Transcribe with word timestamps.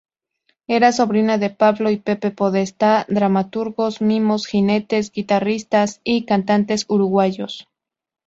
Era 0.67 0.91
sobrina 0.93 1.37
de 1.37 1.51
Pablo 1.51 1.91
y 1.91 1.97
Pepe 1.97 2.31
Podestá, 2.31 3.05
dramaturgos, 3.07 4.01
mimos, 4.01 4.47
jinetes, 4.47 5.11
guitarristas 5.11 6.01
y 6.03 6.25
cantantes 6.25 6.85
uruguayos. 6.87 7.67